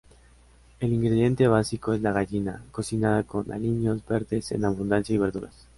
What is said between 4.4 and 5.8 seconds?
en abundancia y verduras.